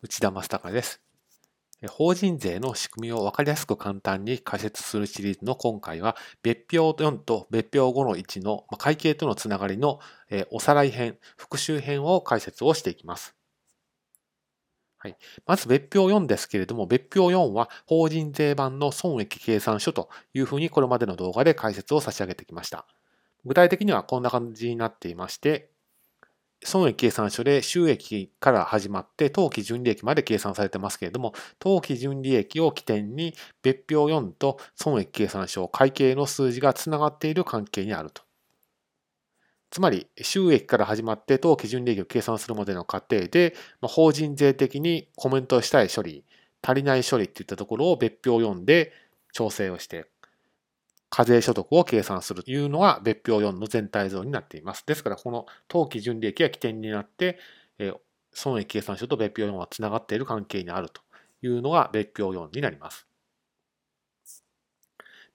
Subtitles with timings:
[0.00, 1.00] 内田正孝です。
[1.90, 9.98] 法人税の仕組みを分かりやすく簡単に解説するシリーズの今回は、別表4と別表5の1の会計とのつながりの
[10.52, 13.34] おさらい編、復習編を解説をしていきます。
[14.98, 15.16] はい、
[15.46, 22.86] まず別表4ですけれども、別表4は法人税版の損益計算書というふうにこれまでの動画で解説を差し上げてきました。
[23.44, 25.70] 具体的にはこんな感じになっていまして、
[26.64, 38.22] 損益計算書で収益から始まって当期純利益まで計算されてますけれども、当期純利益を起点に別表4と損益計算書、会計の数字がつながっている関係にあると。
[39.70, 46.24] つまり、収益から始まって当期純利益を計算するまでの過程で、法人税的にコメントしたい処理、
[46.62, 48.92] 足りない処理っていったところを別表4で
[49.32, 50.06] 調整をして、
[51.10, 54.84] 課税所得を計算するというのが別表4の全体像になっています。
[54.86, 57.38] ですから、この当期純利益が起点になって、
[57.78, 57.92] え
[58.32, 61.00] 損益計算書と別表4はつながっている関係にあると
[61.42, 63.06] いうのが別表4になります。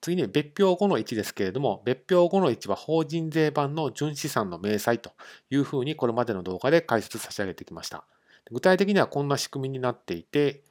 [0.00, 5.12] 次に別表5の1ですけれども、別表5の1は法人税版の純資産の明細と
[5.48, 8.04] いうふうにこれまでの動画で解説差し上げてきました。
[8.50, 10.62] 具体的にはこんな仕組みになっていて、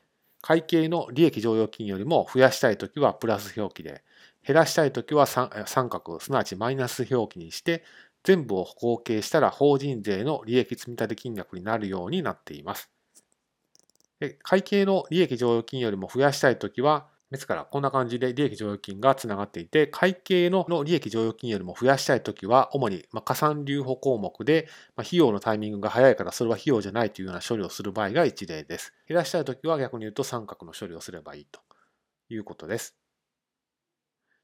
[0.43, 4.03] 会計の利益剰余金よりも増やしたいときはプラス表記で、
[4.45, 5.49] 減らしたいときは三
[5.89, 7.83] 角、すなわちマイナス表記にして、
[8.23, 12.89] 全部を合計したら法人税の利益積立金額になるようになっています。
[14.41, 28.94] 会計の利益剰余金よりも増やしたいときは、ですからこんな感じで利益剰余金がつながっていて、会計の利益剰余金よりも増やしたいときは、主に加算留保項目で、費用のタイミングが早いからそれは費用じゃないというような処理をする場合が一例です。
[29.07, 31.59] 減らしたいときは逆に言うと三角の処理をすればいいと
[32.30, 33.02] いうことです。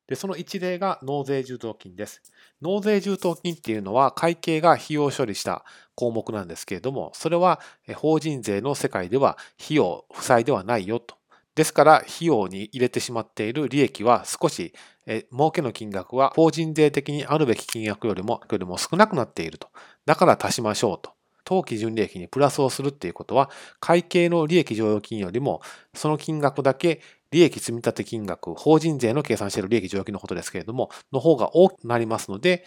[0.09, 2.23] で、その一例が納税充当金です。
[2.61, 7.59] 納税充当金っていうのは会計が費用処理した項目なんですけれども、それは
[7.95, 11.16] 法人税の世界では費用、負債ではないよと。
[11.53, 14.73] ですから、費用に入れてしまっている利益は少し、
[15.05, 19.67] え儲けの金額は法人税的にあるべき金額よりもよりも少なくなっていると。
[20.05, 21.11] だから足しましょうと。
[21.44, 25.61] 当期純利益にプラスをするっていうことは、会計の利益剰余金よりも、
[25.95, 27.01] その金額だけ
[27.31, 32.66] 利益積立金額、法人税の計算している利益剰余金のことですけれども、の方が多くなりますので、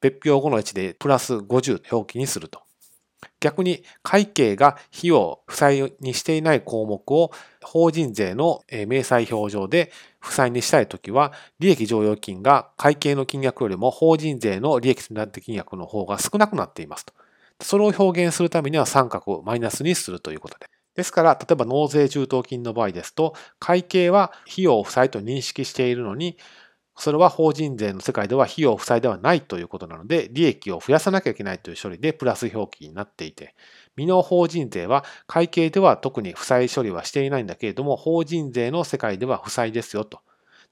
[0.00, 2.62] 別表後の1でプラス50表記にすると。
[3.40, 7.30] 逆に会計が費用、負債にしていない項目を
[7.62, 17.12] 法人税の明細表上で負債にしたいときは、利益剰余金が会計の金額よりも法人税の利益積立金額の方が少なくなっていますと。
[17.60, 20.66] それを表現するためには三角をマイナスにするということで。
[20.94, 26.36] ですから、例えば納税中等金の場合ですと、会計は費用負債と認識しているのに、
[26.96, 33.54] それは法人税の世界では費用負債ではないということなので、利益を増やさなきゃいけないという処理でプラス表記になっていて、
[33.96, 40.20] 未納法人税は会計では特に負債処理はしていないんだけれども、法人税の世界では負債ですよと。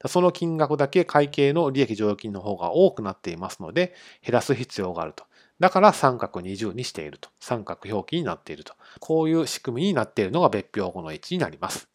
[0.07, 5.25] その金額だけ会計の利益剰余金の方が多くなっていますので、減らす必要があると。
[5.59, 7.29] だから三角20にしていると。
[7.39, 8.73] 三角表記になっていると。
[8.99, 11.92] こういう仕組みになっているのが別表語の位置になります。